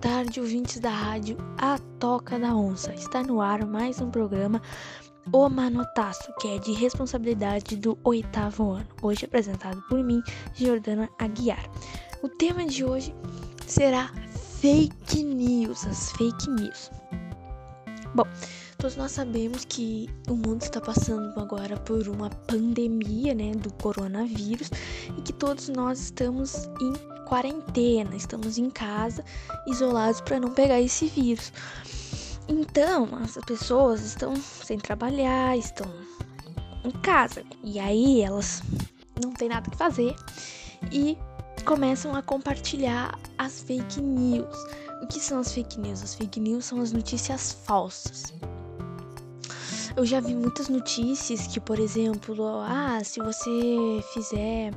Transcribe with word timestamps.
tarde, 0.00 0.40
ouvintes 0.40 0.80
da 0.80 0.88
rádio 0.88 1.36
A 1.58 1.78
Toca 1.98 2.38
da 2.38 2.56
Onça. 2.56 2.94
Está 2.94 3.22
no 3.22 3.42
ar 3.42 3.66
mais 3.66 4.00
um 4.00 4.10
programa 4.10 4.62
O 5.30 5.50
Manotaço, 5.50 6.32
que 6.40 6.48
é 6.48 6.58
de 6.58 6.72
responsabilidade 6.72 7.76
do 7.76 7.98
oitavo 8.02 8.70
ano. 8.72 8.88
Hoje 9.02 9.26
apresentado 9.26 9.82
por 9.82 10.02
mim, 10.02 10.22
Jordana 10.54 11.10
Aguiar. 11.18 11.62
O 12.22 12.28
tema 12.28 12.64
de 12.64 12.86
hoje 12.86 13.14
será 13.66 14.10
fake 14.60 15.22
news, 15.22 15.86
as 15.86 16.10
fake 16.12 16.48
news. 16.48 16.90
Bom, 18.14 18.24
todos 18.78 18.96
nós 18.96 19.12
sabemos 19.12 19.66
que 19.66 20.08
o 20.26 20.34
mundo 20.36 20.62
está 20.62 20.80
passando 20.80 21.38
agora 21.38 21.76
por 21.80 22.08
uma 22.08 22.30
pandemia, 22.30 23.34
né, 23.34 23.52
do 23.52 23.70
coronavírus 23.74 24.70
e 25.18 25.20
que 25.20 25.34
todos 25.34 25.68
nós 25.68 26.00
estamos 26.00 26.66
em 26.80 27.19
quarentena, 27.30 28.16
estamos 28.16 28.58
em 28.58 28.68
casa, 28.68 29.24
isolados 29.64 30.20
para 30.20 30.40
não 30.40 30.50
pegar 30.50 30.80
esse 30.80 31.06
vírus. 31.06 31.52
Então, 32.48 33.08
as 33.22 33.38
pessoas 33.46 34.00
estão 34.00 34.34
sem 34.34 34.80
trabalhar, 34.80 35.56
estão 35.56 35.86
em 36.84 36.90
casa 36.90 37.44
e 37.62 37.78
aí 37.78 38.20
elas 38.20 38.64
não 39.22 39.32
têm 39.32 39.48
nada 39.48 39.70
que 39.70 39.76
fazer 39.76 40.16
e 40.90 41.16
começam 41.64 42.16
a 42.16 42.22
compartilhar 42.22 43.16
as 43.38 43.60
fake 43.60 44.00
news. 44.00 44.56
O 45.00 45.06
que 45.06 45.20
são 45.20 45.38
as 45.38 45.52
fake 45.52 45.78
news? 45.78 46.02
As 46.02 46.16
fake 46.16 46.40
news 46.40 46.64
são 46.64 46.80
as 46.80 46.90
notícias 46.90 47.52
falsas. 47.64 48.34
Eu 49.96 50.04
já 50.04 50.18
vi 50.18 50.34
muitas 50.34 50.68
notícias 50.68 51.46
que, 51.46 51.60
por 51.60 51.78
exemplo, 51.78 52.60
ah, 52.62 53.00
se 53.04 53.20
você 53.20 54.02
fizer 54.14 54.72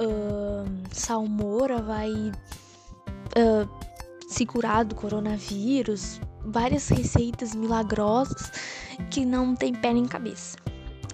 uh, 0.00 0.68
salmoura 0.92 1.80
vai 1.82 2.10
uh, 2.10 3.68
se 4.28 4.44
curar 4.44 4.84
do 4.84 4.94
coronavírus, 4.94 6.20
várias 6.44 6.88
receitas 6.88 7.54
milagrosas 7.54 8.50
que 9.10 9.24
não 9.24 9.54
tem 9.54 9.74
pé 9.74 9.92
nem 9.92 10.06
cabeça. 10.06 10.56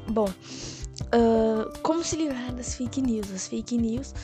Bom, 0.08 0.28
uh, 0.28 1.78
como 1.82 2.02
se 2.02 2.16
livrar 2.16 2.52
das 2.52 2.74
fake 2.74 3.00
news? 3.00 3.30
As 3.32 3.46
fake 3.46 3.76
news, 3.76 4.14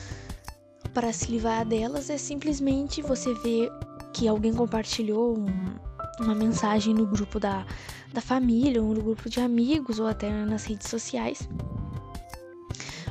para 0.93 1.11
se 1.13 1.31
livrar 1.31 1.65
delas, 1.65 2.09
é 2.09 2.17
simplesmente 2.17 3.01
você 3.01 3.33
ver 3.35 3.71
que 4.13 4.27
alguém 4.27 4.53
compartilhou 4.53 5.37
um, 5.37 5.47
uma 6.19 6.35
mensagem 6.35 6.93
no 6.93 7.05
grupo 7.05 7.39
da, 7.39 7.65
da 8.11 8.21
família, 8.21 8.81
ou 8.81 8.93
no 8.93 9.01
grupo 9.01 9.29
de 9.29 9.39
amigos, 9.39 9.99
ou 9.99 10.07
até 10.07 10.29
nas 10.45 10.65
redes 10.65 10.89
sociais 10.89 11.47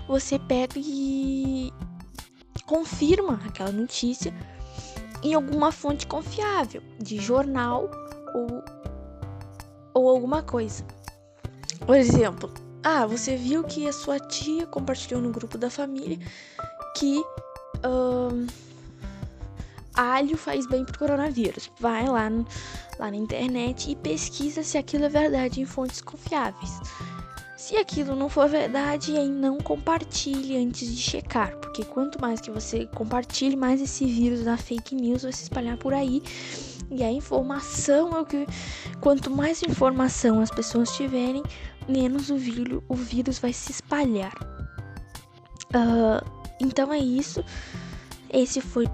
você 0.08 0.38
pega 0.38 0.74
e 0.76 1.72
confirma 2.66 3.40
aquela 3.46 3.70
notícia 3.70 4.34
em 5.22 5.34
alguma 5.34 5.70
fonte 5.70 6.06
confiável, 6.06 6.82
de 6.98 7.18
jornal 7.18 7.90
ou, 8.34 8.64
ou 9.94 10.08
alguma 10.08 10.42
coisa. 10.42 10.84
Por 11.86 11.96
exemplo, 11.96 12.52
ah, 12.82 13.06
você 13.06 13.36
viu 13.36 13.64
que 13.64 13.86
a 13.86 13.92
sua 13.92 14.18
tia 14.18 14.66
compartilhou 14.66 15.20
no 15.20 15.30
grupo 15.30 15.58
da 15.58 15.70
família 15.70 16.18
que 16.96 17.22
um, 17.86 18.46
alho 19.94 20.36
faz 20.36 20.66
bem 20.66 20.84
pro 20.84 20.98
coronavírus. 20.98 21.70
Vai 21.80 22.06
lá, 22.06 22.30
no, 22.30 22.46
lá 22.98 23.10
na 23.10 23.16
internet 23.16 23.90
e 23.90 23.96
pesquisa 23.96 24.62
se 24.62 24.78
aquilo 24.78 25.04
é 25.04 25.08
verdade 25.08 25.60
em 25.60 25.66
fontes 25.66 26.00
confiáveis. 26.00 26.80
Se 27.58 27.76
aquilo 27.76 28.14
não 28.14 28.28
for 28.28 28.48
verdade, 28.48 29.16
aí 29.16 29.28
não 29.28 29.58
compartilhe 29.58 30.56
antes 30.56 30.94
de 30.94 31.02
checar, 31.02 31.56
porque 31.56 31.84
quanto 31.84 32.20
mais 32.20 32.40
que 32.40 32.52
você 32.52 32.86
compartilhe, 32.94 33.56
mais 33.56 33.82
esse 33.82 34.06
vírus 34.06 34.44
da 34.44 34.56
fake 34.56 34.94
news 34.94 35.24
vai 35.24 35.32
se 35.32 35.42
espalhar 35.42 35.76
por 35.76 35.92
aí. 35.92 36.22
E 36.88 37.02
a 37.02 37.10
informação 37.10 38.16
é 38.16 38.20
o 38.20 38.24
que. 38.24 38.46
Quanto 39.00 39.28
mais 39.28 39.60
informação 39.64 40.40
as 40.40 40.52
pessoas 40.52 40.92
tiverem, 40.92 41.42
menos 41.88 42.30
o 42.30 42.36
vírus, 42.36 42.80
o 42.88 42.94
vírus 42.94 43.40
vai 43.40 43.52
se 43.52 43.72
espalhar. 43.72 44.32
Uh, 45.74 46.24
então 46.60 46.92
é 46.92 46.98
isso. 46.98 47.44
Esse 48.32 48.60
foi 48.60 48.86